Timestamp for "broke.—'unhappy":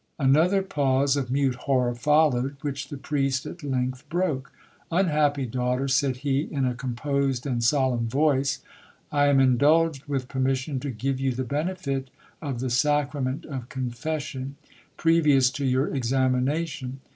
4.09-5.45